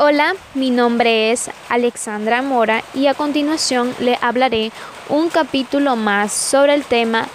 Hola, 0.00 0.36
mi 0.54 0.70
nombre 0.70 1.32
es 1.32 1.50
Alexandra 1.68 2.40
Mora 2.40 2.84
y 2.94 3.08
a 3.08 3.14
continuación 3.14 3.92
le 3.98 4.16
hablaré 4.22 4.70
un 5.08 5.28
capítulo 5.28 5.96
más 5.96 6.32
sobre 6.32 6.74
el 6.74 6.84
tema 6.84 7.26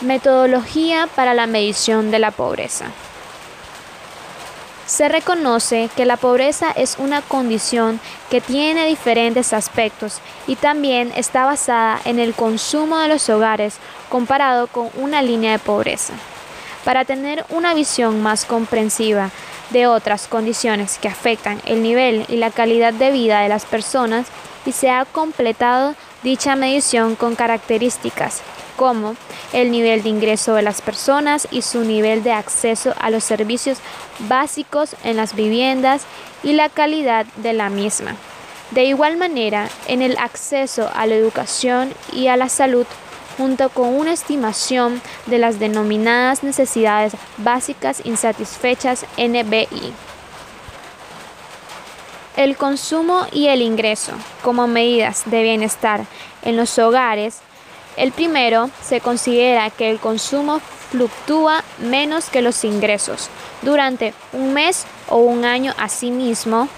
Metodología 0.00 1.08
para 1.14 1.32
la 1.32 1.46
medición 1.46 2.10
de 2.10 2.18
la 2.18 2.32
pobreza. 2.32 2.86
Se 4.86 5.08
reconoce 5.08 5.90
que 5.94 6.06
la 6.06 6.16
pobreza 6.16 6.72
es 6.72 6.96
una 6.98 7.22
condición 7.22 8.00
que 8.30 8.40
tiene 8.40 8.88
diferentes 8.88 9.52
aspectos 9.52 10.18
y 10.48 10.56
también 10.56 11.12
está 11.14 11.44
basada 11.44 12.00
en 12.04 12.18
el 12.18 12.34
consumo 12.34 12.98
de 12.98 13.06
los 13.06 13.28
hogares 13.28 13.76
comparado 14.08 14.66
con 14.66 14.90
una 14.96 15.22
línea 15.22 15.52
de 15.52 15.60
pobreza. 15.60 16.14
Para 16.84 17.04
tener 17.04 17.44
una 17.50 17.74
visión 17.74 18.20
más 18.22 18.44
comprensiva 18.44 19.30
de 19.70 19.86
otras 19.86 20.28
condiciones 20.28 20.98
que 20.98 21.08
afectan 21.08 21.60
el 21.66 21.82
nivel 21.82 22.24
y 22.28 22.36
la 22.36 22.50
calidad 22.50 22.92
de 22.92 23.10
vida 23.10 23.40
de 23.40 23.48
las 23.48 23.64
personas 23.64 24.26
y 24.66 24.72
se 24.72 24.90
ha 24.90 25.04
completado 25.04 25.94
dicha 26.22 26.56
medición 26.56 27.16
con 27.16 27.34
características 27.36 28.42
como 28.76 29.16
el 29.52 29.70
nivel 29.72 30.02
de 30.02 30.08
ingreso 30.08 30.54
de 30.54 30.62
las 30.62 30.80
personas 30.80 31.48
y 31.50 31.62
su 31.62 31.80
nivel 31.80 32.22
de 32.22 32.32
acceso 32.32 32.94
a 33.00 33.10
los 33.10 33.24
servicios 33.24 33.78
básicos 34.20 34.94
en 35.02 35.16
las 35.16 35.34
viviendas 35.34 36.02
y 36.44 36.52
la 36.52 36.68
calidad 36.68 37.26
de 37.36 37.52
la 37.52 37.70
misma. 37.70 38.14
De 38.70 38.84
igual 38.84 39.16
manera, 39.16 39.68
en 39.88 40.02
el 40.02 40.16
acceso 40.18 40.90
a 40.94 41.06
la 41.06 41.16
educación 41.16 41.92
y 42.12 42.28
a 42.28 42.36
la 42.36 42.48
salud 42.48 42.86
junto 43.38 43.70
con 43.70 43.94
una 43.94 44.12
estimación 44.12 45.00
de 45.26 45.38
las 45.38 45.58
denominadas 45.58 46.42
necesidades 46.42 47.14
básicas 47.38 48.02
insatisfechas 48.04 49.06
NBI. 49.16 49.92
El 52.36 52.56
consumo 52.56 53.26
y 53.32 53.46
el 53.46 53.62
ingreso 53.62 54.12
como 54.42 54.66
medidas 54.66 55.22
de 55.26 55.42
bienestar 55.42 56.04
en 56.42 56.56
los 56.56 56.78
hogares. 56.78 57.38
El 57.96 58.12
primero 58.12 58.70
se 58.82 59.00
considera 59.00 59.70
que 59.70 59.90
el 59.90 59.98
consumo 59.98 60.60
fluctúa 60.90 61.64
menos 61.78 62.28
que 62.28 62.42
los 62.42 62.64
ingresos 62.64 63.28
durante 63.62 64.14
un 64.32 64.52
mes 64.54 64.84
o 65.08 65.18
un 65.18 65.44
año 65.44 65.74
asimismo 65.78 66.68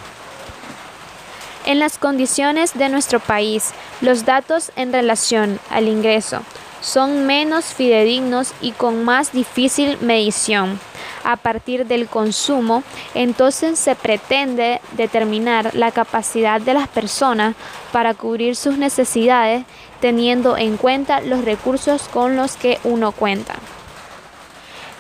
en 1.67 1.79
las 1.79 1.99
condiciones 1.99 2.75
de 2.75 2.89
nuestro 2.89 3.21
país, 3.21 3.71
los 4.01 4.25
datos 4.25 4.73
en 4.77 4.93
relación 4.93 5.59
al 5.71 5.89
ingreso 5.89 6.43
son 6.81 7.27
menos 7.27 7.67
fidedignos 7.67 8.53
y 8.61 8.73
con 8.73 9.05
más 9.05 9.33
difícil 9.33 9.99
medición. 10.01 10.81
A 11.25 11.37
partir 11.37 11.87
del 11.87 12.07
consumo, 12.09 12.83
entonces 13.15 13.79
se 13.79 13.95
pretende 13.95 14.81
determinar 14.93 15.75
la 15.75 15.93
capacidad 15.93 16.61
de 16.61 16.75
las 16.75 16.89
personas 16.89 17.55
para 17.93 18.15
cubrir 18.15 18.57
sus 18.57 18.79
necesidades 18.79 19.65
teniendo 20.01 20.57
en 20.57 20.79
cuenta 20.79 21.21
los 21.21 21.45
recursos 21.45 22.09
con 22.09 22.37
los 22.37 22.57
que 22.57 22.79
uno 22.85 23.13
cuenta. 23.13 23.57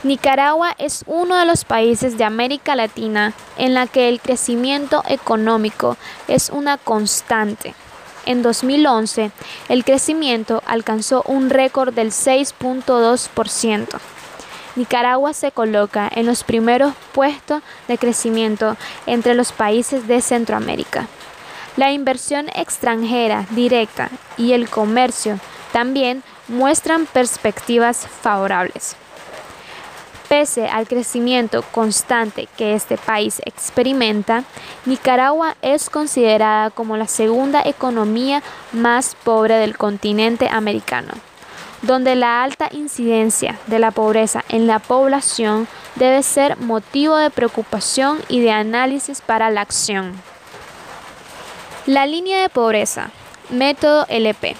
Nicaragua 0.02 0.74
es 0.78 1.04
uno 1.06 1.36
de 1.36 1.44
los 1.44 1.66
países 1.66 2.16
de 2.16 2.24
América 2.24 2.74
Latina 2.74 3.34
en 3.58 3.74
la 3.74 3.86
que 3.86 4.08
el 4.08 4.18
crecimiento 4.18 5.02
económico 5.06 5.98
es 6.26 6.48
una 6.48 6.78
constante. 6.78 7.74
En 8.24 8.40
2011, 8.40 9.30
el 9.68 9.84
crecimiento 9.84 10.62
alcanzó 10.66 11.22
un 11.26 11.50
récord 11.50 11.92
del 11.92 12.12
6.2%. 12.12 13.98
Nicaragua 14.76 15.34
se 15.34 15.52
coloca 15.52 16.10
en 16.10 16.24
los 16.24 16.44
primeros 16.44 16.94
puestos 17.12 17.62
de 17.86 17.98
crecimiento 17.98 18.78
entre 19.04 19.34
los 19.34 19.52
países 19.52 20.08
de 20.08 20.22
Centroamérica. 20.22 21.08
La 21.76 21.92
inversión 21.92 22.48
extranjera 22.54 23.44
directa 23.50 24.08
y 24.38 24.52
el 24.52 24.70
comercio 24.70 25.38
también 25.72 26.22
muestran 26.48 27.04
perspectivas 27.04 28.06
favorables. 28.22 28.96
Pese 30.30 30.68
al 30.68 30.86
crecimiento 30.86 31.62
constante 31.72 32.46
que 32.56 32.74
este 32.74 32.96
país 32.96 33.42
experimenta, 33.44 34.44
Nicaragua 34.86 35.56
es 35.60 35.90
considerada 35.90 36.70
como 36.70 36.96
la 36.96 37.08
segunda 37.08 37.62
economía 37.64 38.40
más 38.70 39.16
pobre 39.24 39.56
del 39.56 39.76
continente 39.76 40.48
americano, 40.48 41.14
donde 41.82 42.14
la 42.14 42.44
alta 42.44 42.68
incidencia 42.70 43.58
de 43.66 43.80
la 43.80 43.90
pobreza 43.90 44.44
en 44.48 44.68
la 44.68 44.78
población 44.78 45.66
debe 45.96 46.22
ser 46.22 46.56
motivo 46.58 47.16
de 47.16 47.30
preocupación 47.30 48.20
y 48.28 48.38
de 48.38 48.52
análisis 48.52 49.22
para 49.22 49.50
la 49.50 49.62
acción. 49.62 50.12
La 51.86 52.06
línea 52.06 52.40
de 52.40 52.50
pobreza, 52.50 53.10
método 53.50 54.06
LP. 54.08 54.54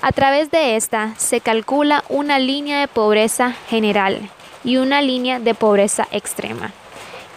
A 0.00 0.10
través 0.10 0.50
de 0.50 0.74
esta 0.74 1.14
se 1.18 1.40
calcula 1.40 2.02
una 2.08 2.40
línea 2.40 2.80
de 2.80 2.88
pobreza 2.88 3.52
general 3.68 4.28
y 4.64 4.76
una 4.76 5.02
línea 5.02 5.38
de 5.40 5.54
pobreza 5.54 6.06
extrema, 6.10 6.72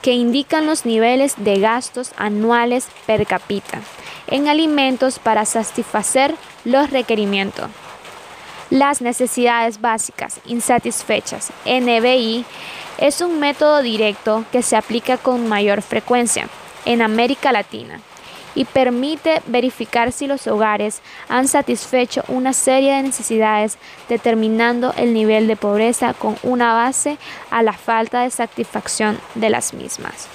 que 0.02 0.14
indican 0.14 0.66
los 0.66 0.86
niveles 0.86 1.36
de 1.38 1.60
gastos 1.60 2.12
anuales 2.18 2.88
per 3.06 3.26
cápita 3.26 3.82
en 4.28 4.48
alimentos 4.48 5.20
para 5.20 5.46
satisfacer 5.46 6.36
los 6.64 6.90
requerimientos. 6.92 7.70
Las 8.70 9.02
necesidades 9.02 9.80
básicas 9.82 10.40
insatisfechas, 10.46 11.52
NBI, 11.66 12.46
es 12.98 13.22
un 13.22 13.40
método 13.40 13.82
directo 13.82 14.44
que 14.52 14.62
se 14.64 14.76
aplica 14.76 15.18
con 15.18 15.48
mayor 15.48 15.82
frecuencia 15.82 16.48
en 16.86 17.02
América 17.02 17.52
Latina 17.52 18.00
y 18.56 18.66
permite 18.66 19.42
verificar 19.46 20.12
si 20.12 20.26
los 20.28 20.48
hogares 20.48 21.02
han 21.30 21.48
satisfecho 21.48 22.24
una 22.30 22.54
serie 22.54 22.94
de 22.94 23.04
necesidades, 23.04 23.78
determinando 24.10 24.94
el 24.98 25.14
nivel 25.14 25.48
de 25.48 25.56
pobreza 25.56 26.14
con 26.14 26.38
una 26.42 26.74
base 26.74 27.18
a 27.52 27.62
la 27.62 27.74
falta 27.74 28.22
de 28.22 28.32
satisfacción 28.32 29.20
de 29.36 29.50
las 29.50 29.74
mismas. 29.74 30.28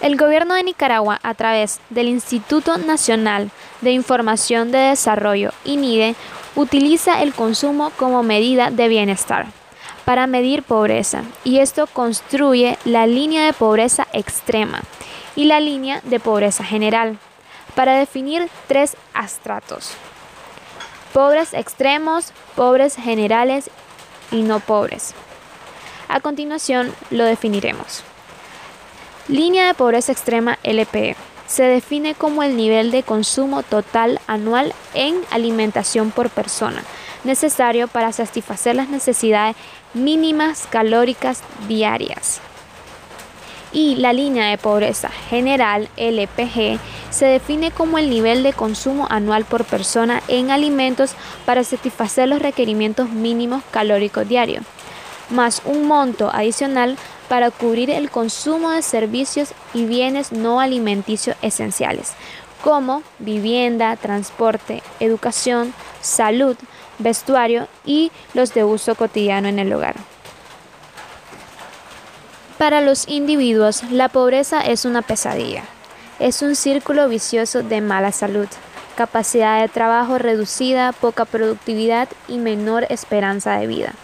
El 0.00 0.16
gobierno 0.16 0.54
de 0.54 0.64
Nicaragua, 0.64 1.20
a 1.22 1.34
través 1.34 1.78
del 1.90 2.08
Instituto 2.08 2.76
Nacional 2.76 3.50
de 3.82 3.92
Información 3.92 4.72
de 4.72 4.78
Desarrollo, 4.78 5.52
INIDE, 5.64 6.16
utiliza 6.56 7.22
el 7.22 7.32
consumo 7.32 7.92
como 7.96 8.24
medida 8.24 8.70
de 8.70 8.88
bienestar 8.88 9.46
para 10.04 10.26
medir 10.26 10.64
pobreza 10.64 11.22
y 11.44 11.58
esto 11.58 11.86
construye 11.86 12.78
la 12.84 13.06
línea 13.06 13.46
de 13.46 13.52
pobreza 13.52 14.08
extrema 14.12 14.82
y 15.36 15.44
la 15.44 15.60
línea 15.60 16.00
de 16.04 16.20
pobreza 16.20 16.64
general, 16.64 17.18
para 17.74 17.98
definir 17.98 18.48
tres 18.66 18.96
astratos. 19.14 19.92
Pobres 21.12 21.54
extremos, 21.54 22.32
pobres 22.54 22.96
generales 22.96 23.70
y 24.30 24.42
no 24.42 24.60
pobres. 24.60 25.14
A 26.08 26.20
continuación 26.20 26.94
lo 27.10 27.24
definiremos. 27.24 28.02
Línea 29.28 29.66
de 29.66 29.74
pobreza 29.74 30.12
extrema 30.12 30.58
LPE. 30.62 31.16
Se 31.46 31.64
define 31.64 32.14
como 32.14 32.42
el 32.42 32.56
nivel 32.56 32.90
de 32.90 33.02
consumo 33.02 33.62
total 33.62 34.20
anual 34.26 34.74
en 34.94 35.20
alimentación 35.30 36.10
por 36.10 36.30
persona, 36.30 36.82
necesario 37.24 37.88
para 37.88 38.12
satisfacer 38.12 38.74
las 38.74 38.88
necesidades 38.88 39.54
mínimas 39.92 40.66
calóricas 40.70 41.42
diarias 41.68 42.40
y 43.72 43.96
la 43.96 44.12
línea 44.12 44.46
de 44.50 44.58
pobreza 44.58 45.08
general 45.08 45.88
LPG 45.96 46.78
se 47.10 47.26
define 47.26 47.70
como 47.70 47.98
el 47.98 48.10
nivel 48.10 48.42
de 48.42 48.52
consumo 48.52 49.06
anual 49.10 49.44
por 49.44 49.64
persona 49.64 50.22
en 50.28 50.50
alimentos 50.50 51.14
para 51.46 51.64
satisfacer 51.64 52.28
los 52.28 52.42
requerimientos 52.42 53.10
mínimos 53.10 53.62
calóricos 53.70 54.28
diarios, 54.28 54.64
más 55.30 55.62
un 55.64 55.86
monto 55.86 56.30
adicional 56.32 56.96
para 57.28 57.50
cubrir 57.50 57.90
el 57.90 58.10
consumo 58.10 58.70
de 58.70 58.82
servicios 58.82 59.54
y 59.72 59.86
bienes 59.86 60.32
no 60.32 60.60
alimenticios 60.60 61.36
esenciales, 61.42 62.12
como 62.62 63.02
vivienda, 63.18 63.96
transporte, 63.96 64.82
educación, 65.00 65.74
salud, 66.00 66.56
vestuario 66.98 67.68
y 67.84 68.12
los 68.34 68.54
de 68.54 68.64
uso 68.64 68.94
cotidiano 68.94 69.48
en 69.48 69.58
el 69.58 69.72
hogar. 69.72 70.11
Para 72.62 72.80
los 72.80 73.08
individuos, 73.08 73.82
la 73.90 74.08
pobreza 74.08 74.60
es 74.60 74.84
una 74.84 75.02
pesadilla. 75.02 75.64
Es 76.20 76.42
un 76.42 76.54
círculo 76.54 77.08
vicioso 77.08 77.64
de 77.64 77.80
mala 77.80 78.12
salud, 78.12 78.46
capacidad 78.94 79.60
de 79.60 79.68
trabajo 79.68 80.16
reducida, 80.18 80.92
poca 80.92 81.24
productividad 81.24 82.08
y 82.28 82.38
menor 82.38 82.86
esperanza 82.88 83.58
de 83.58 83.66
vida. 83.66 83.94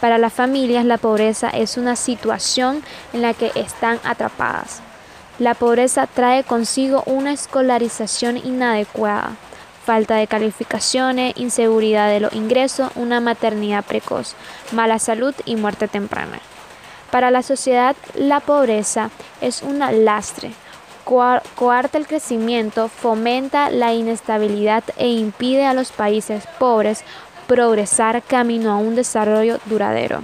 Para 0.00 0.16
las 0.16 0.32
familias, 0.32 0.86
la 0.86 0.96
pobreza 0.96 1.50
es 1.50 1.76
una 1.76 1.96
situación 1.96 2.82
en 3.12 3.20
la 3.20 3.34
que 3.34 3.52
están 3.54 4.00
atrapadas. 4.04 4.80
La 5.38 5.52
pobreza 5.52 6.06
trae 6.06 6.44
consigo 6.44 7.02
una 7.04 7.34
escolarización 7.34 8.38
inadecuada, 8.38 9.32
falta 9.84 10.14
de 10.14 10.28
calificaciones, 10.28 11.34
inseguridad 11.36 12.08
de 12.08 12.20
los 12.20 12.32
ingresos, 12.32 12.90
una 12.94 13.20
maternidad 13.20 13.84
precoz, 13.84 14.34
mala 14.72 14.98
salud 14.98 15.34
y 15.44 15.56
muerte 15.56 15.88
temprana. 15.88 16.40
Para 17.10 17.30
la 17.30 17.42
sociedad, 17.42 17.96
la 18.14 18.40
pobreza 18.40 19.10
es 19.40 19.62
un 19.62 19.78
lastre, 20.04 20.52
coarta 21.04 21.96
el 21.96 22.06
crecimiento, 22.06 22.88
fomenta 22.88 23.70
la 23.70 23.94
inestabilidad 23.94 24.84
e 24.98 25.08
impide 25.08 25.64
a 25.64 25.72
los 25.72 25.90
países 25.90 26.44
pobres 26.58 27.04
progresar 27.46 28.22
camino 28.22 28.70
a 28.70 28.76
un 28.76 28.94
desarrollo 28.94 29.58
duradero. 29.64 30.22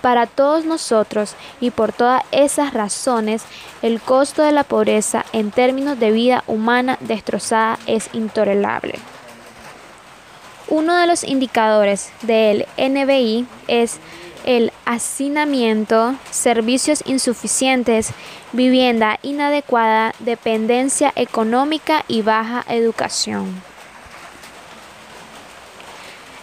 Para 0.00 0.26
todos 0.26 0.64
nosotros 0.64 1.34
y 1.60 1.70
por 1.70 1.92
todas 1.92 2.22
esas 2.32 2.72
razones, 2.72 3.42
el 3.82 4.00
costo 4.00 4.42
de 4.42 4.52
la 4.52 4.64
pobreza 4.64 5.26
en 5.34 5.50
términos 5.50 6.00
de 6.00 6.10
vida 6.10 6.42
humana 6.46 6.96
destrozada 7.00 7.78
es 7.86 8.08
intolerable. 8.14 8.94
Uno 10.68 10.96
de 10.96 11.06
los 11.06 11.22
indicadores 11.22 12.12
del 12.22 12.66
NBI 12.78 13.46
es 13.68 13.98
el 14.44 14.72
hacinamiento, 14.84 16.14
servicios 16.30 17.02
insuficientes, 17.06 18.10
vivienda 18.52 19.18
inadecuada, 19.22 20.14
dependencia 20.18 21.12
económica 21.16 22.04
y 22.08 22.20
baja 22.22 22.64
educación. 22.68 23.62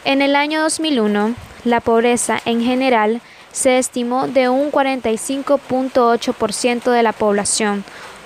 En 0.06 0.22
el 0.22 0.36
año 0.36 0.62
2001, 0.62 1.34
la 1.66 1.82
pobreza 1.82 2.40
en 2.46 2.62
general 2.62 3.22
se 3.52 3.78
estimó 3.78 4.28
de 4.28 4.50
un 4.50 4.72
45.8% 4.72 6.92
de 6.92 7.04
la 7.04 7.12
población 7.12 7.84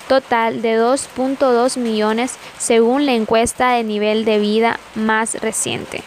total 0.08 0.62
de 0.62 0.78
2.2 0.78 1.76
millones 1.78 2.36
según 2.58 3.06
la 3.06 3.14
encuesta 3.14 3.72
de 3.72 3.82
nivel 3.82 4.24
de 4.24 4.38
vida 4.38 4.78
más 4.94 5.34
reciente. 5.40 6.04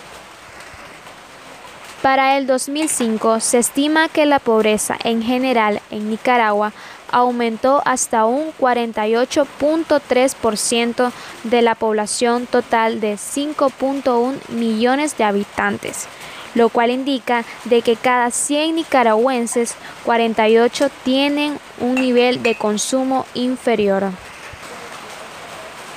Para 2.06 2.38
el 2.38 2.46
2005 2.46 3.40
se 3.40 3.58
estima 3.58 4.10
que 4.10 4.28
la 4.28 4.38
pobreza 4.38 4.96
en 5.04 5.24
general 5.24 5.82
en 5.90 6.12
Nicaragua 6.12 6.72
aumentó 7.12 7.82
hasta 7.84 8.28
un 8.28 8.54
48.3% 8.62 11.12
de 11.46 11.64
la 11.64 11.74
población 11.74 12.46
total 12.46 13.02
de 13.02 13.16
5.1 13.16 14.36
millones 14.50 15.18
de 15.18 15.24
habitantes, 15.24 16.06
lo 16.54 16.70
cual 16.70 16.92
indica 16.92 17.44
de 17.64 17.82
que 17.82 17.96
cada 17.96 18.30
100 18.30 18.76
nicaragüenses 18.76 19.74
48 20.04 20.92
tienen 21.04 21.58
un 21.80 21.96
nivel 21.96 22.44
de 22.44 22.54
consumo 22.54 23.26
inferior. 23.34 24.12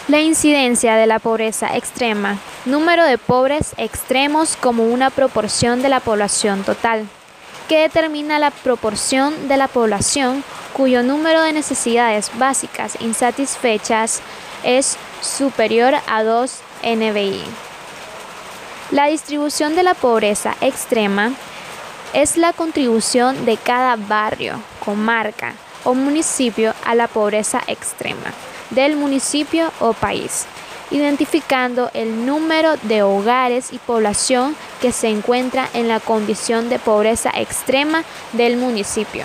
La 0.09 0.23
incidencia 0.23 0.97
de 0.97 1.07
la 1.07 1.19
pobreza 1.19 1.77
extrema. 1.77 2.39
Número 2.65 3.05
de 3.05 3.19
pobres 3.19 3.75
extremos 3.77 4.57
como 4.57 4.87
una 4.87 5.11
proporción 5.11 5.83
de 5.83 5.91
la 5.91 6.01
población 6.01 6.65
total, 6.65 7.07
que 7.69 7.81
determina 7.81 8.39
la 8.39 8.51
proporción 8.51 9.49
de 9.49 9.59
la 9.59 9.69
población 9.69 10.43
cuyo 10.73 11.03
número 11.03 11.43
de 11.43 11.53
necesidades 11.53 12.31
básicas 12.39 12.97
insatisfechas 13.03 14.23
es 14.63 14.97
superior 15.21 15.93
a 16.07 16.23
2 16.23 16.59
NBI. 16.85 17.43
La 18.91 19.09
distribución 19.09 19.77
de 19.77 19.83
la 19.83 19.93
pobreza 19.93 20.57
extrema 20.63 21.33
es 22.15 22.39
la 22.39 22.55
contribución 22.55 23.45
de 23.45 23.59
cada 23.59 23.97
barrio, 23.97 24.59
comarca 24.83 25.53
o 25.85 25.93
municipio 25.93 26.73
a 26.87 26.95
la 26.95 27.09
pobreza 27.09 27.61
extrema 27.67 28.33
del 28.71 28.97
municipio 28.97 29.73
o 29.81 29.93
país, 29.93 30.47
identificando 30.91 31.91
el 31.95 32.27
número 32.27 32.77
de 32.83 33.03
hogares 33.03 33.73
y 33.73 33.79
población 33.79 34.57
que 34.81 34.93
se 34.93 35.09
encuentra 35.09 35.69
en 35.75 35.89
la 35.89 36.01
condición 36.01 36.69
de 36.69 36.79
pobreza 36.79 37.31
extrema 37.35 38.05
del 38.33 38.57
municipio. 38.57 39.25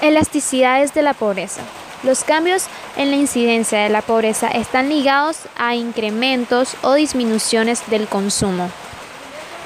Elasticidades 0.00 0.94
de 0.94 1.02
la 1.02 1.14
pobreza. 1.14 1.62
Los 2.04 2.22
cambios 2.22 2.66
en 2.96 3.10
la 3.10 3.16
incidencia 3.16 3.80
de 3.80 3.88
la 3.88 4.02
pobreza 4.02 4.46
están 4.48 4.88
ligados 4.88 5.38
a 5.56 5.74
incrementos 5.74 6.76
o 6.82 6.94
disminuciones 6.94 7.82
del 7.90 8.06
consumo. 8.06 8.70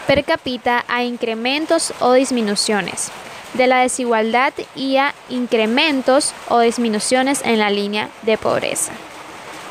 Per 0.07 0.25
cápita 0.25 0.85
a 0.89 1.05
incrementos 1.05 1.93
o 2.01 2.15
disminuciones 2.15 3.13
de 3.55 3.67
la 3.67 3.81
desigualdad 3.81 4.53
y 4.75 4.97
a 4.97 5.15
incrementos 5.29 6.35
o 6.49 6.61
disminuciones 6.61 7.43
en 7.45 7.59
la 7.59 7.71
línea 7.71 8.09
de 8.23 8.39
pobreza. 8.39 8.93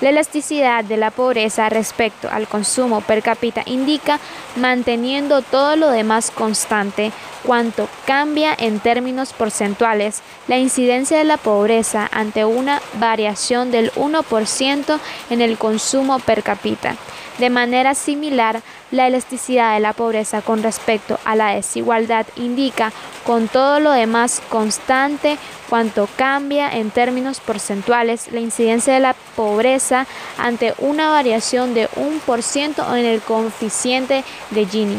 La 0.02 0.10
elasticidad 0.10 0.84
de 0.84 0.98
la 0.98 1.12
pobreza 1.12 1.70
respecto 1.70 2.28
al 2.28 2.48
consumo 2.48 3.02
per 3.02 3.22
cápita 3.22 3.62
indica 3.68 4.20
manteniendo 4.56 5.44
todo 5.44 5.76
lo 5.76 5.92
demás 5.92 6.32
constante 6.32 7.12
cuanto 7.46 7.88
cambia 8.08 8.56
en 8.58 8.80
términos 8.80 9.32
porcentuales 9.32 10.22
la 10.48 10.58
incidencia 10.58 11.20
de 11.20 11.24
la 11.24 11.38
pobreza 11.38 12.10
ante 12.12 12.46
una 12.46 12.82
variación 13.00 13.70
del 13.70 13.92
1% 13.94 15.00
en 15.30 15.42
el 15.42 15.60
consumo 15.60 16.18
per 16.18 16.42
cápita. 16.42 16.96
De 17.38 17.52
manera 17.52 17.94
similar, 17.94 18.64
la 18.92 19.08
elasticidad 19.08 19.74
de 19.74 19.80
la 19.80 19.94
pobreza 19.94 20.42
con 20.42 20.62
respecto 20.64 21.18
a 21.26 21.36
la 21.36 21.56
desigualdad 21.56 22.26
indica 22.36 22.92
con 23.26 23.48
todo 23.48 23.80
lo 23.80 23.92
demás 23.92 24.42
constante 24.50 25.38
cuanto 25.70 26.08
cambia 26.18 26.70
en 26.78 26.92
términos 26.92 27.40
porcentuales 27.40 28.32
la 28.32 28.40
incidencia 28.42 28.94
de 28.94 29.00
la 29.00 29.16
pobreza 29.36 30.06
ante 30.38 30.74
una 30.80 31.10
variación 31.10 31.74
de 31.74 31.90
1% 31.92 32.98
en 32.98 33.06
el 33.06 33.22
coeficiente 33.22 34.24
de 34.50 34.66
Gini. 34.66 34.98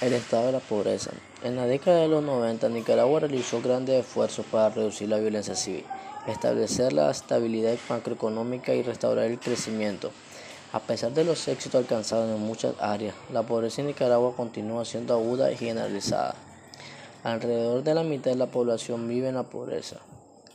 El 0.00 0.12
estado 0.12 0.46
de 0.46 0.52
la 0.52 0.60
pobreza. 0.60 1.12
En 1.42 1.56
la 1.56 1.66
década 1.66 2.00
de 2.00 2.08
los 2.08 2.22
90, 2.22 2.68
Nicaragua 2.68 3.20
realizó 3.20 3.62
grandes 3.62 4.04
esfuerzos 4.04 4.44
para 4.44 4.68
reducir 4.68 5.08
la 5.08 5.18
violencia 5.18 5.54
civil, 5.54 5.84
establecer 6.26 6.92
la 6.92 7.10
estabilidad 7.10 7.76
macroeconómica 7.88 8.74
y 8.74 8.82
restaurar 8.82 9.26
el 9.26 9.38
crecimiento. 9.38 10.10
A 10.72 10.80
pesar 10.80 11.12
de 11.12 11.24
los 11.24 11.46
éxitos 11.48 11.80
alcanzados 11.80 12.34
en 12.34 12.44
muchas 12.44 12.74
áreas, 12.80 13.14
la 13.32 13.42
pobreza 13.42 13.80
en 13.80 13.88
Nicaragua 13.88 14.34
continúa 14.36 14.84
siendo 14.84 15.14
aguda 15.14 15.52
y 15.52 15.56
generalizada. 15.56 16.34
Alrededor 17.22 17.82
de 17.82 17.94
la 17.94 18.02
mitad 18.02 18.30
de 18.30 18.36
la 18.36 18.46
población 18.46 19.08
vive 19.08 19.28
en 19.28 19.34
la 19.36 19.44
pobreza 19.44 19.96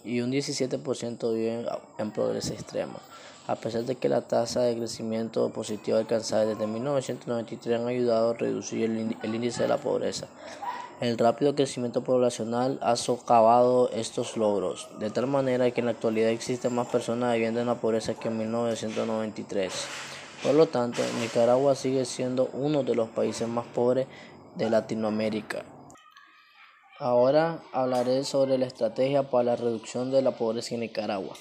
y 0.03 0.21
un 0.21 0.31
17% 0.31 1.33
vive 1.33 1.65
en 1.97 2.11
pobreza 2.11 2.53
extrema 2.53 2.99
a 3.49 3.55
pesar 3.55 3.83
de 3.83 3.95
que 3.95 4.09
la 4.09 4.21
tasa 4.21 4.61
de 4.61 4.77
crecimiento 4.77 5.49
positivo 5.49 5.97
alcanzada 5.97 6.45
desde 6.45 6.67
1993 6.67 7.79
han 7.79 7.87
ayudado 7.87 8.29
a 8.29 8.33
reducir 8.35 8.83
el, 8.83 9.35
índice 9.35 9.63
de 9.63 9.67
la 9.67 9.77
pobreza. 9.77 10.27
El 11.01 11.17
rápido 11.17 11.55
crecimiento 11.55 12.03
poblacional 12.03 12.77
ha 12.81 12.97
socavado 12.97 13.89
estos 13.91 14.35
logros, 14.35 14.89
de 14.99 15.09
tal 15.09 15.27
manera 15.27 15.71
que 15.71 15.79
en 15.79 15.85
la 15.85 15.93
actualidad 15.93 16.29
existen 16.29 16.75
más 16.75 16.87
personas 16.87 17.33
viviendo 17.35 17.61
en 17.61 17.67
la 17.67 17.75
pobreza 17.75 18.15
que 18.15 18.27
en 18.27 18.37
1993. 18.37 19.71
Por 20.43 20.55
lo 20.55 20.65
tanto, 20.65 21.01
Nicaragua 21.21 21.75
sigue 21.75 22.03
siendo 22.03 22.49
uno 22.51 22.83
de 22.83 22.95
los 22.95 23.07
países 23.07 23.47
más 23.47 23.65
pobres 23.67 24.07
de 24.55 24.69
Latinoamérica. 24.69 25.63
Ahora 26.97 27.61
hablaré 27.71 28.25
sobre 28.25 28.57
la 28.57 28.65
estrategia 28.65 29.29
para 29.29 29.45
la 29.45 29.55
reducción 29.55 30.11
de 30.11 30.21
la 30.21 30.31
pobreza 30.31 30.75
en 30.75 30.81
Nicaragua. 30.81 31.33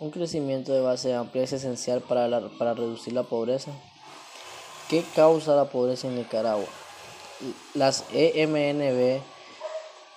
Un 0.00 0.10
crecimiento 0.10 0.74
de 0.74 0.82
base 0.82 1.14
amplia 1.14 1.44
es 1.44 1.54
esencial 1.54 2.02
para, 2.02 2.28
para 2.58 2.74
reducir 2.74 3.14
la 3.14 3.22
pobreza. 3.22 3.70
¿Qué 4.90 5.02
causa 5.16 5.56
la 5.56 5.70
pobreza 5.70 6.08
en 6.08 6.16
Nicaragua? 6.16 6.68
Las 7.72 8.04
EMNB 8.12 9.22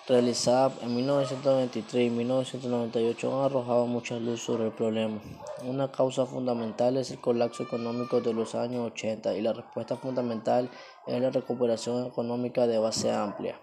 realizadas 0.10 0.74
en 0.82 0.94
1993 0.94 2.08
y 2.08 2.10
1998 2.10 3.40
han 3.40 3.46
arrojado 3.46 3.86
mucha 3.86 4.20
luz 4.20 4.42
sobre 4.42 4.66
el 4.66 4.74
problema. 4.74 5.22
Una 5.64 5.90
causa 5.90 6.26
fundamental 6.26 6.98
es 6.98 7.12
el 7.12 7.22
colapso 7.22 7.64
económico 7.64 8.20
de 8.20 8.34
los 8.34 8.56
años 8.56 8.92
80 8.92 9.38
y 9.38 9.42
la 9.42 9.54
respuesta 9.54 9.96
fundamental 9.96 10.70
es 11.08 11.22
la 11.22 11.30
recuperación 11.30 12.06
económica 12.06 12.68
de 12.68 12.78
base 12.78 13.10
amplia. 13.10 13.58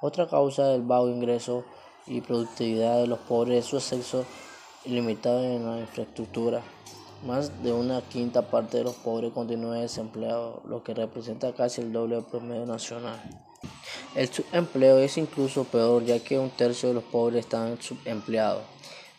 Otra 0.00 0.28
causa 0.28 0.68
del 0.68 0.82
bajo 0.82 1.08
ingreso 1.08 1.64
y 2.06 2.20
productividad 2.20 3.00
de 3.00 3.08
los 3.08 3.18
pobres 3.18 3.64
es 3.64 3.70
su 3.70 3.78
exceso 3.78 4.24
ilimitado 4.84 5.42
en 5.42 5.66
la 5.66 5.80
infraestructura. 5.80 6.62
Más 7.26 7.64
de 7.64 7.72
una 7.72 8.02
quinta 8.02 8.42
parte 8.42 8.78
de 8.78 8.84
los 8.84 8.94
pobres 8.94 9.32
continúa 9.32 9.80
desempleado, 9.80 10.62
lo 10.64 10.84
que 10.84 10.94
representa 10.94 11.52
casi 11.52 11.80
el 11.80 11.92
doble 11.92 12.14
del 12.14 12.24
promedio 12.24 12.64
nacional. 12.66 13.20
El 14.14 14.32
subempleo 14.32 14.98
es 14.98 15.18
incluso 15.18 15.64
peor, 15.64 16.04
ya 16.04 16.20
que 16.20 16.38
un 16.38 16.50
tercio 16.50 16.90
de 16.90 16.94
los 16.94 17.02
pobres 17.02 17.40
están 17.40 17.82
subempleados. 17.82 18.62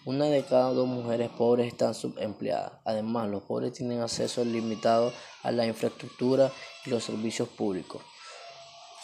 Una 0.06 0.28
de 0.28 0.46
cada 0.46 0.72
dos 0.72 0.88
mujeres 0.88 1.30
pobres 1.32 1.68
están 1.68 1.94
subempleadas. 1.94 2.72
Además, 2.86 3.28
los 3.28 3.44
pobres 3.44 3.74
tienen 3.74 4.00
acceso 4.00 4.46
limitado 4.46 5.12
a 5.44 5.52
la 5.52 5.66
infraestructura 5.68 6.50
y 6.86 6.90
los 6.90 7.04
servicios 7.04 7.50
públicos. 7.50 8.02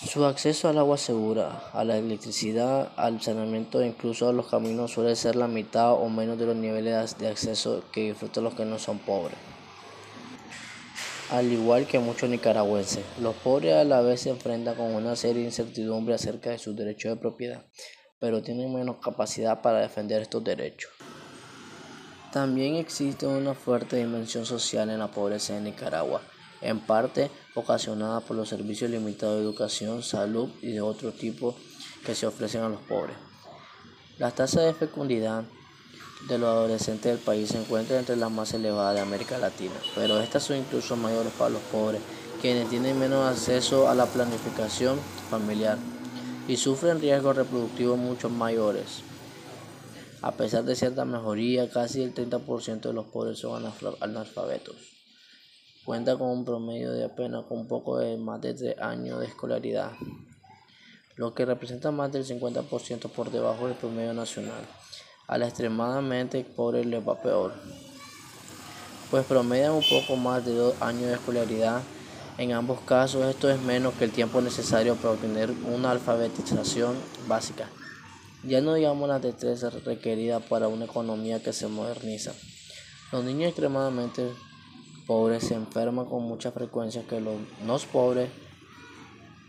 Su 0.01 0.25
acceso 0.25 0.67
al 0.67 0.77
agua 0.79 0.97
segura, 0.97 1.69
a 1.71 1.83
la 1.85 1.97
electricidad, 1.97 2.91
al 2.97 3.21
saneamiento 3.21 3.79
e 3.79 3.87
incluso 3.87 4.27
a 4.27 4.33
los 4.33 4.47
caminos 4.47 4.91
suele 4.91 5.15
ser 5.15 5.35
la 5.35 5.47
mitad 5.47 5.93
o 5.93 6.09
menos 6.09 6.37
de 6.37 6.45
los 6.45 6.55
niveles 6.55 7.17
de 7.17 7.27
acceso 7.27 7.83
que 7.91 8.09
disfrutan 8.09 8.43
los 8.43 8.53
que 8.55 8.65
no 8.65 8.79
son 8.79 8.99
pobres. 8.99 9.37
al 11.29 11.51
igual 11.51 11.87
que 11.87 11.99
muchos 11.99 12.29
nicaragüenses. 12.29 13.03
Los 13.19 13.35
pobres 13.35 13.75
a 13.75 13.83
la 13.83 14.01
vez 14.01 14.21
se 14.21 14.29
enfrentan 14.29 14.75
con 14.75 14.93
una 14.93 15.15
serie 15.15 15.41
de 15.41 15.47
incertidumbres 15.47 16.21
acerca 16.21 16.51
de 16.51 16.59
sus 16.59 16.75
derechos 16.75 17.11
de 17.11 17.17
propiedad, 17.19 17.65
pero 18.19 18.43
tienen 18.43 18.73
menos 18.73 18.97
capacidad 18.97 19.61
para 19.61 19.79
defender 19.79 20.21
estos 20.21 20.43
derechos. 20.43 20.91
También 22.31 22.75
existe 22.75 23.25
una 23.25 23.53
fuerte 23.53 23.95
dimensión 23.97 24.45
social 24.45 24.89
en 24.89 24.99
la 24.99 25.07
pobreza 25.09 25.53
de 25.53 25.61
Nicaragua, 25.61 26.21
en 26.63 26.79
parte 26.79 27.29
ocasionada 27.55 28.21
por 28.21 28.35
los 28.37 28.49
servicios 28.49 28.89
limitados 28.89 29.37
de 29.37 29.43
educación, 29.43 30.01
salud 30.01 30.49
y 30.61 30.71
de 30.71 30.81
otro 30.81 31.11
tipo 31.11 31.55
que 32.05 32.15
se 32.15 32.25
ofrecen 32.25 32.63
a 32.63 32.69
los 32.69 32.81
pobres. 32.81 33.15
Las 34.17 34.33
tasas 34.35 34.63
de 34.63 34.73
fecundidad 34.73 35.43
de 36.27 36.37
los 36.37 36.47
adolescentes 36.47 37.11
del 37.11 37.17
país 37.17 37.49
se 37.49 37.59
encuentran 37.59 37.99
entre 37.99 38.15
las 38.15 38.31
más 38.31 38.53
elevadas 38.53 38.95
de 38.95 39.01
América 39.01 39.37
Latina, 39.37 39.73
pero 39.93 40.21
estas 40.21 40.43
son 40.43 40.57
incluso 40.57 40.95
mayores 40.95 41.33
para 41.33 41.49
los 41.49 41.61
pobres, 41.63 42.01
quienes 42.41 42.69
tienen 42.69 42.97
menos 42.97 43.29
acceso 43.29 43.89
a 43.89 43.95
la 43.95 44.05
planificación 44.05 44.99
familiar 45.29 45.77
y 46.47 46.55
sufren 46.57 47.01
riesgos 47.01 47.35
reproductivos 47.35 47.97
mucho 47.97 48.29
mayores. 48.29 49.03
A 50.21 50.31
pesar 50.31 50.63
de 50.63 50.77
cierta 50.77 51.03
mejoría, 51.03 51.69
casi 51.69 52.01
el 52.01 52.13
30% 52.13 52.81
de 52.81 52.93
los 52.93 53.05
pobres 53.07 53.39
son 53.39 53.65
analfabetos. 53.99 55.02
Cuenta 55.85 56.17
con 56.17 56.29
un 56.29 56.45
promedio 56.45 56.93
de 56.93 57.03
apenas 57.03 57.43
un 57.49 57.67
poco 57.67 57.97
de 57.97 58.15
más 58.15 58.39
de 58.39 58.53
3 58.53 58.79
años 58.79 59.19
de 59.19 59.25
escolaridad, 59.25 59.91
lo 61.17 61.33
que 61.33 61.45
representa 61.45 61.91
más 61.91 62.09
del 62.09 62.25
50% 62.25 63.09
por 63.09 63.31
debajo 63.31 63.67
del 63.67 63.75
promedio 63.75 64.13
nacional. 64.13 64.65
A 65.27 65.37
la 65.37 65.47
extremadamente 65.47 66.41
pobre 66.45 66.85
le 66.85 67.01
va 67.01 67.21
peor, 67.21 67.53
pues 69.11 69.25
promedian 69.25 69.73
un 69.73 69.83
poco 69.89 70.15
más 70.15 70.45
de 70.45 70.55
dos 70.55 70.81
años 70.81 71.03
de 71.03 71.15
escolaridad. 71.15 71.81
En 72.37 72.53
ambos 72.53 72.79
casos 72.81 73.25
esto 73.25 73.49
es 73.49 73.59
menos 73.61 73.93
que 73.95 74.05
el 74.05 74.11
tiempo 74.11 74.41
necesario 74.41 74.95
para 74.95 75.15
obtener 75.15 75.51
una 75.71 75.91
alfabetización 75.91 76.95
básica. 77.27 77.67
Ya 78.43 78.61
no 78.61 78.73
digamos 78.73 79.07
la 79.09 79.19
destreza 79.19 79.69
requerida 79.69 80.39
para 80.39 80.69
una 80.69 80.85
economía 80.85 81.43
que 81.43 81.51
se 81.51 81.67
moderniza. 81.67 82.33
Los 83.11 83.23
niños 83.23 83.49
extremadamente 83.49 84.31
pobres 85.05 85.43
se 85.43 85.55
enferman 85.55 86.05
con 86.05 86.23
mucha 86.23 86.51
frecuencia 86.51 87.03
que 87.07 87.21
los 87.21 87.35
no 87.65 87.77
pobres 87.91 88.29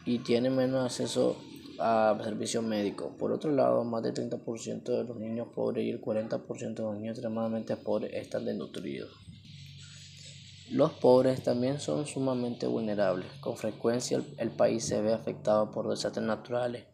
y 0.04 0.18
tienen 0.18 0.56
menos 0.56 0.84
acceso 0.84 1.36
a 1.78 2.16
servicio 2.22 2.62
médico. 2.62 3.16
Por 3.18 3.32
otro 3.32 3.50
lado, 3.50 3.84
más 3.84 4.02
del 4.02 4.14
30% 4.14 4.82
de 4.84 5.04
los 5.04 5.16
niños 5.16 5.48
pobres 5.54 5.84
y 5.84 5.90
el 5.90 6.00
40% 6.00 6.74
de 6.74 6.82
los 6.82 6.94
niños 6.96 7.18
extremadamente 7.18 7.76
pobres 7.76 8.12
están 8.14 8.44
desnutridos. 8.44 9.10
Los 10.70 10.92
pobres 10.92 11.42
también 11.42 11.78
son 11.78 12.06
sumamente 12.06 12.66
vulnerables. 12.66 13.30
Con 13.40 13.56
frecuencia 13.56 14.22
el, 14.38 14.50
país 14.50 14.84
se 14.84 15.00
ve 15.02 15.12
afectado 15.12 15.70
por 15.70 15.90
desastres 15.90 16.26
naturales, 16.26 16.84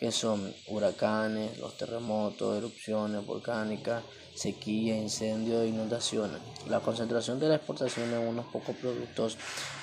que 0.00 0.10
son 0.12 0.54
huracanes, 0.68 1.58
los 1.58 1.76
terremotos, 1.76 2.56
erupciones 2.56 3.26
volcánicas, 3.26 4.02
sequía, 4.34 4.96
incendios 4.96 5.62
e 5.62 5.66
inundaciones. 5.66 6.40
La 6.70 6.80
concentración 6.80 7.38
de 7.38 7.48
la 7.48 7.56
exportación 7.56 8.10
en 8.10 8.26
unos 8.26 8.46
pocos 8.46 8.74
productos 8.76 9.36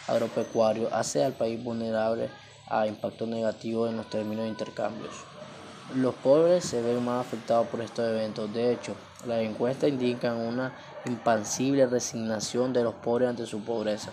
agropecuarios 0.07 0.91
hace 0.91 1.23
al 1.23 1.33
país 1.33 1.63
vulnerable 1.63 2.31
a 2.67 2.87
impacto 2.87 3.27
negativo 3.27 3.87
en 3.87 3.97
los 3.97 4.09
términos 4.09 4.45
de 4.45 4.49
intercambios. 4.49 5.13
Los 5.93 6.15
pobres 6.15 6.65
se 6.65 6.81
ven 6.81 7.05
más 7.05 7.23
afectados 7.23 7.67
por 7.67 7.81
estos 7.81 8.09
eventos. 8.09 8.51
De 8.51 8.73
hecho, 8.73 8.95
las 9.27 9.41
encuestas 9.41 9.89
indican 9.89 10.37
una 10.37 10.73
impasible 11.05 11.85
resignación 11.85 12.73
de 12.73 12.83
los 12.83 12.95
pobres 12.95 13.29
ante 13.29 13.45
su 13.45 13.59
pobreza, 13.59 14.11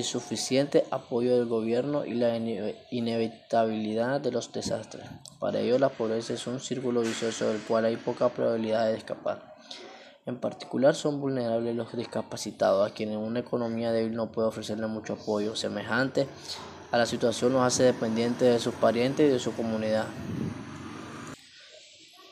insuficiente 0.00 0.84
apoyo 0.90 1.36
del 1.36 1.46
gobierno 1.46 2.04
y 2.04 2.14
la 2.14 2.36
inevitabilidad 2.90 4.20
de 4.20 4.32
los 4.32 4.52
desastres. 4.52 5.06
Para 5.38 5.60
ellos 5.60 5.80
la 5.80 5.88
pobreza 5.88 6.34
es 6.34 6.46
un 6.46 6.60
círculo 6.60 7.00
vicioso 7.00 7.48
del 7.48 7.60
cual 7.62 7.84
hay 7.84 7.96
poca 7.96 8.28
probabilidad 8.28 8.86
de 8.86 8.96
escapar. 8.96 9.54
En 10.26 10.38
particular 10.38 10.94
son 10.94 11.20
vulnerables 11.20 11.76
los 11.76 11.96
discapacitados, 11.96 12.90
a 12.90 12.94
quienes 12.94 13.16
una 13.16 13.40
economía 13.40 13.92
débil 13.92 14.14
no 14.16 14.32
puede 14.32 14.48
ofrecerle 14.48 14.86
mucho 14.88 15.12
apoyo 15.14 15.54
semejante 15.54 16.26
a 16.92 16.98
la 16.98 17.06
situación 17.06 17.52
los 17.52 17.62
hace 17.62 17.82
dependientes 17.82 18.52
de 18.52 18.60
sus 18.60 18.74
parientes 18.74 19.28
y 19.28 19.32
de 19.32 19.38
su 19.38 19.52
comunidad. 19.54 20.06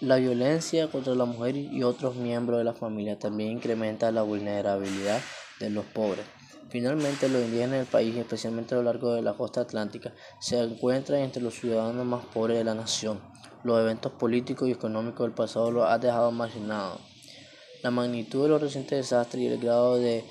La 0.01 0.17
violencia 0.17 0.91
contra 0.91 1.15
la 1.15 1.25
mujer 1.25 1.57
y 1.57 1.83
otros 1.83 2.15
miembros 2.17 2.59
de 2.59 2.65
la 2.65 2.75
familia 2.75 3.19
también 3.19 3.53
incrementa 3.53 4.13
la 4.13 4.23
vulnerabilidad 4.23 5.21
de 5.61 5.71
los 5.71 5.85
pobres. 5.87 6.25
Finalmente, 6.71 7.29
los 7.29 7.43
indígenas 7.43 7.79
del 7.79 7.87
país, 7.87 8.17
especialmente 8.17 8.75
a 8.75 8.79
lo 8.79 8.85
largo 8.85 9.15
de 9.15 9.23
la 9.23 9.35
costa 9.35 9.61
atlántica, 9.61 10.13
se 10.41 10.61
encuentran 10.61 11.21
entre 11.21 11.43
los 11.43 11.55
ciudadanos 11.55 12.05
más 12.05 12.25
pobres 12.27 12.59
de 12.59 12.65
la 12.65 12.75
nación. 12.75 13.21
Los 13.63 13.81
eventos 13.81 14.13
políticos 14.13 14.69
y 14.69 14.73
económicos 14.73 15.27
del 15.27 15.35
pasado 15.35 15.71
los 15.71 15.89
han 15.89 16.01
dejado 16.01 16.31
marginados. 16.33 17.01
La 17.83 17.91
magnitud 17.91 18.43
de 18.43 18.49
los 18.49 18.61
recientes 18.61 18.99
desastres 18.99 19.43
y 19.43 19.47
el 19.47 19.59
grado 19.59 19.97
de 19.97 20.25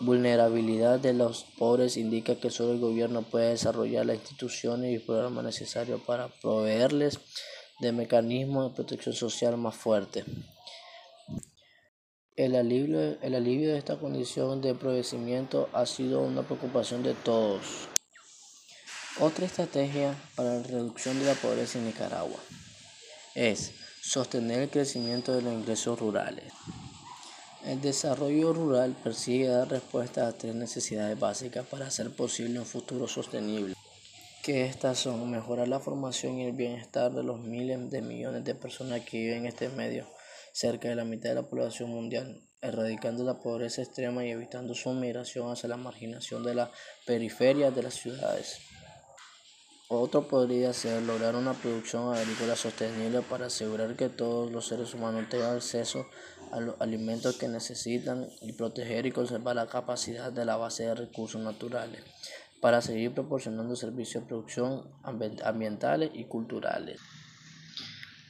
vulnerabilidad 0.00 0.98
de 0.98 1.12
los 1.12 1.44
pobres 1.58 1.96
indica 1.96 2.36
que 2.36 2.50
solo 2.50 2.72
el 2.72 2.80
gobierno 2.80 3.22
puede 3.22 3.50
desarrollar 3.50 4.06
las 4.06 4.16
instituciones 4.16 4.94
y 4.94 4.98
programas 4.98 5.44
necesarios 5.44 6.00
para 6.00 6.28
proveerles 6.28 7.20
de 7.80 7.92
mecanismos 7.92 8.70
de 8.70 8.74
protección 8.74 9.14
social 9.14 9.56
más 9.58 9.76
fuertes. 9.76 10.24
El 12.36 12.54
alivio, 12.54 13.16
el 13.22 13.34
alivio 13.34 13.72
de 13.72 13.78
esta 13.78 13.96
condición 13.96 14.60
de 14.60 14.68
empobrecimiento 14.68 15.70
ha 15.72 15.86
sido 15.86 16.20
una 16.20 16.42
preocupación 16.42 17.02
de 17.02 17.14
todos. 17.14 17.88
Otra 19.18 19.46
estrategia 19.46 20.14
para 20.34 20.56
la 20.56 20.62
reducción 20.62 21.18
de 21.18 21.24
la 21.24 21.32
pobreza 21.32 21.78
en 21.78 21.86
Nicaragua 21.86 22.38
es 23.34 23.72
sostener 24.02 24.60
el 24.60 24.68
crecimiento 24.68 25.34
de 25.34 25.40
los 25.40 25.54
ingresos 25.54 25.98
rurales. 25.98 26.52
El 27.64 27.80
desarrollo 27.80 28.52
rural 28.52 28.94
persigue 29.02 29.48
dar 29.48 29.70
respuesta 29.70 30.28
a 30.28 30.32
tres 30.32 30.54
necesidades 30.54 31.18
básicas 31.18 31.64
para 31.66 31.86
hacer 31.86 32.14
posible 32.14 32.58
un 32.58 32.66
futuro 32.66 33.08
sostenible. 33.08 33.74
Que 34.42 34.66
estas 34.66 34.98
son 34.98 35.30
mejorar 35.30 35.68
la 35.68 35.80
formación 35.80 36.38
y 36.38 36.44
el 36.44 36.52
bienestar 36.52 37.12
de 37.12 37.22
los 37.22 37.40
miles 37.40 37.90
de 37.90 38.02
millones 38.02 38.44
de 38.44 38.54
personas 38.54 39.00
que 39.00 39.20
viven 39.20 39.38
en 39.38 39.46
este 39.46 39.70
medio, 39.70 40.06
cerca 40.56 40.88
de 40.88 40.96
la 40.96 41.04
mitad 41.04 41.28
de 41.28 41.34
la 41.34 41.50
población 41.50 41.90
mundial, 41.90 42.40
erradicando 42.62 43.24
la 43.24 43.40
pobreza 43.40 43.82
extrema 43.82 44.24
y 44.24 44.30
evitando 44.30 44.74
su 44.74 44.90
migración 44.94 45.50
hacia 45.50 45.68
la 45.68 45.76
marginación 45.76 46.42
de 46.44 46.54
las 46.54 46.70
periferias 47.04 47.76
de 47.76 47.82
las 47.82 47.92
ciudades. 47.92 48.56
Otro 49.88 50.26
podría 50.28 50.72
ser 50.72 51.02
lograr 51.02 51.36
una 51.36 51.52
producción 51.52 52.14
agrícola 52.14 52.56
sostenible 52.56 53.20
para 53.20 53.46
asegurar 53.46 53.96
que 53.96 54.08
todos 54.08 54.50
los 54.50 54.66
seres 54.66 54.94
humanos 54.94 55.28
tengan 55.28 55.56
acceso 55.56 56.06
a 56.50 56.60
los 56.60 56.80
alimentos 56.80 57.36
que 57.36 57.48
necesitan 57.48 58.26
y 58.40 58.54
proteger 58.54 59.04
y 59.04 59.12
conservar 59.12 59.56
la 59.56 59.66
capacidad 59.66 60.32
de 60.32 60.46
la 60.46 60.56
base 60.56 60.84
de 60.84 60.94
recursos 60.94 61.42
naturales 61.42 62.00
para 62.62 62.80
seguir 62.80 63.12
proporcionando 63.12 63.76
servicios 63.76 64.24
de 64.24 64.28
producción 64.28 64.90
ambientales 65.02 66.12
y 66.14 66.24
culturales. 66.24 66.98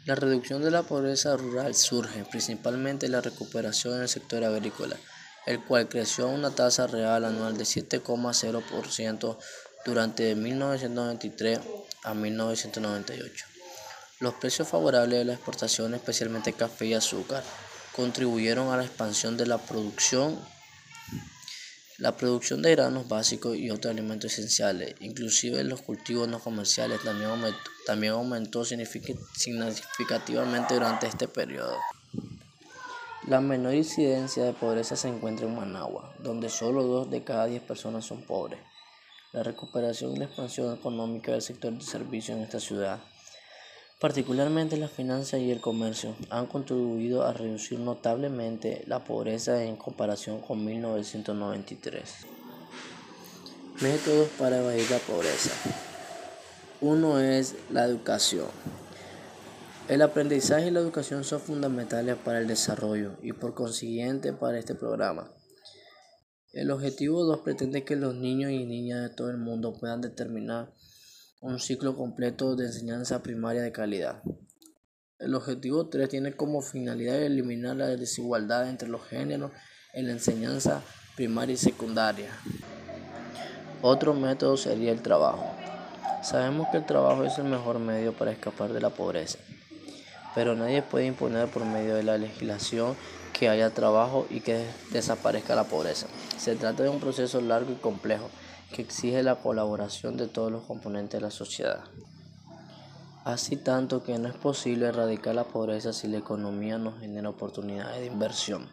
La 0.06 0.14
reducción 0.14 0.62
de 0.62 0.70
la 0.70 0.84
pobreza 0.84 1.36
rural 1.36 1.74
surge 1.74 2.24
principalmente 2.30 3.06
en 3.06 3.12
la 3.12 3.20
recuperación 3.20 3.98
del 3.98 4.08
sector 4.08 4.44
agrícola, 4.44 4.96
el 5.46 5.60
cual 5.64 5.88
creció 5.88 6.26
a 6.26 6.32
una 6.32 6.54
tasa 6.54 6.86
real 6.86 7.24
anual 7.24 7.58
de 7.58 7.64
7,0% 7.64 9.36
durante 9.84 10.36
1993 10.36 11.58
a 12.04 12.14
1998. 12.14 13.46
Los 14.20 14.34
precios 14.34 14.68
favorables 14.68 15.18
de 15.18 15.24
la 15.24 15.32
exportación, 15.32 15.92
especialmente 15.94 16.52
café 16.52 16.86
y 16.86 16.94
azúcar, 16.94 17.42
contribuyeron 17.90 18.72
a 18.72 18.76
la 18.76 18.84
expansión 18.84 19.36
de 19.36 19.46
la 19.46 19.58
producción, 19.58 20.38
la 21.98 22.16
producción 22.16 22.60
de 22.60 22.72
granos 22.72 23.08
básicos 23.08 23.56
y 23.56 23.70
otros 23.70 23.90
alimentos 23.90 24.32
esenciales, 24.32 24.94
inclusive 25.00 25.64
los 25.64 25.80
cultivos 25.80 26.28
no 26.28 26.38
comerciales, 26.38 27.00
también 27.86 28.12
aumentó, 28.12 28.64
significativamente 28.64 30.74
durante 30.74 31.06
este 31.06 31.26
periodo. 31.26 31.74
La 33.26 33.40
menor 33.40 33.74
incidencia 33.74 34.44
de 34.44 34.52
pobreza 34.52 34.94
se 34.94 35.08
encuentra 35.08 35.46
en 35.46 35.56
Managua, 35.56 36.14
donde 36.18 36.50
solo 36.50 36.84
dos 36.84 37.10
de 37.10 37.24
cada 37.24 37.46
diez 37.46 37.62
personas 37.62 38.04
son 38.04 38.22
pobres. 38.22 38.60
La 39.32 39.42
recuperación 39.42 40.14
y 40.14 40.18
la 40.18 40.26
expansión 40.26 40.74
económica 40.74 41.32
del 41.32 41.42
sector 41.42 41.72
de 41.72 41.80
servicios 41.80 42.36
en 42.36 42.44
esta 42.44 42.60
ciudad, 42.60 43.00
particularmente 44.00 44.76
la 44.76 44.88
finanzas 44.88 45.40
y 45.40 45.50
el 45.50 45.60
comercio, 45.60 46.14
han 46.28 46.46
contribuido 46.46 47.24
a 47.24 47.32
reducir 47.32 47.78
notablemente 47.78 48.84
la 48.86 49.04
pobreza 49.04 49.64
en 49.64 49.76
comparación 49.76 50.40
con 50.40 50.64
1993. 50.64 52.26
Métodos 53.80 54.28
para 54.38 54.58
evadir 54.58 54.90
la 54.90 54.98
pobreza. 54.98 55.50
Uno 56.80 57.20
es 57.20 57.54
la 57.70 57.84
educación. 57.84 58.46
El 59.88 60.02
aprendizaje 60.02 60.66
y 60.66 60.70
la 60.70 60.80
educación 60.80 61.24
son 61.24 61.40
fundamentales 61.40 62.16
para 62.16 62.38
el 62.38 62.48
desarrollo 62.48 63.16
y 63.22 63.32
por 63.32 63.54
consiguiente 63.54 64.32
para 64.32 64.58
este 64.58 64.74
programa. 64.74 65.32
El 66.52 66.70
objetivo 66.70 67.24
2 67.24 67.40
pretende 67.40 67.84
que 67.84 67.96
los 67.96 68.14
niños 68.14 68.50
y 68.50 68.64
niñas 68.64 69.02
de 69.02 69.14
todo 69.14 69.30
el 69.30 69.36
mundo 69.36 69.74
puedan 69.78 70.00
determinar 70.00 70.72
un 71.40 71.60
ciclo 71.60 71.96
completo 71.96 72.56
de 72.56 72.66
enseñanza 72.66 73.22
primaria 73.22 73.62
de 73.62 73.70
calidad. 73.70 74.22
El 75.18 75.34
objetivo 75.34 75.88
3 75.88 76.08
tiene 76.08 76.34
como 76.34 76.62
finalidad 76.62 77.22
eliminar 77.22 77.76
la 77.76 77.88
desigualdad 77.88 78.68
entre 78.68 78.88
los 78.88 79.06
géneros 79.06 79.52
en 79.92 80.06
la 80.06 80.12
enseñanza 80.12 80.82
primaria 81.14 81.54
y 81.54 81.58
secundaria. 81.58 82.30
Otro 83.82 84.14
método 84.14 84.56
sería 84.56 84.92
el 84.92 85.02
trabajo. 85.02 85.50
Sabemos 86.22 86.68
que 86.70 86.78
el 86.78 86.86
trabajo 86.86 87.24
es 87.24 87.36
el 87.38 87.44
mejor 87.44 87.78
medio 87.78 88.14
para 88.14 88.32
escapar 88.32 88.72
de 88.72 88.80
la 88.80 88.90
pobreza, 88.90 89.38
pero 90.34 90.56
nadie 90.56 90.82
puede 90.82 91.06
imponer 91.06 91.48
por 91.48 91.66
medio 91.66 91.94
de 91.94 92.02
la 92.02 92.16
legislación 92.16 92.96
que 93.32 93.50
haya 93.50 93.70
trabajo 93.70 94.26
y 94.30 94.40
que 94.40 94.64
desaparezca 94.90 95.54
la 95.54 95.64
pobreza. 95.64 96.06
Se 96.38 96.56
trata 96.56 96.82
de 96.82 96.88
un 96.88 97.00
proceso 97.00 97.42
largo 97.42 97.72
y 97.72 97.76
complejo 97.76 98.30
que 98.72 98.82
exige 98.82 99.22
la 99.22 99.36
colaboración 99.36 100.16
de 100.16 100.26
todos 100.26 100.50
los 100.50 100.64
componentes 100.64 101.20
de 101.20 101.26
la 101.26 101.30
sociedad. 101.30 101.84
Así 103.24 103.56
tanto 103.56 104.04
que 104.04 104.18
no 104.18 104.28
es 104.28 104.36
posible 104.36 104.86
erradicar 104.86 105.34
la 105.34 105.44
pobreza 105.44 105.92
si 105.92 106.06
la 106.06 106.18
economía 106.18 106.78
no 106.78 106.92
genera 106.98 107.28
oportunidades 107.28 108.00
de 108.00 108.06
inversión, 108.06 108.68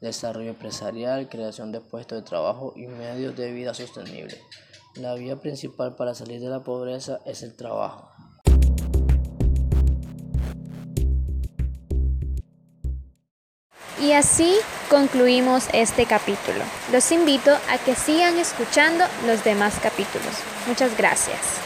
desarrollo 0.00 0.50
empresarial, 0.50 1.28
creación 1.28 1.70
de 1.70 1.80
puestos 1.80 2.18
de 2.18 2.28
trabajo 2.28 2.72
y 2.74 2.86
medios 2.86 3.36
de 3.36 3.52
vida 3.52 3.72
sostenibles. 3.72 4.40
La 4.96 5.14
vía 5.14 5.40
principal 5.40 5.94
para 5.96 6.14
salir 6.14 6.40
de 6.40 6.48
la 6.48 6.64
pobreza 6.64 7.20
es 7.24 7.42
el 7.42 7.54
trabajo. 7.54 8.13
Y 14.04 14.12
así 14.12 14.54
concluimos 14.90 15.68
este 15.72 16.04
capítulo. 16.04 16.62
Los 16.92 17.10
invito 17.10 17.50
a 17.70 17.78
que 17.78 17.94
sigan 17.94 18.38
escuchando 18.38 19.02
los 19.26 19.42
demás 19.44 19.76
capítulos. 19.82 20.34
Muchas 20.66 20.94
gracias. 20.94 21.64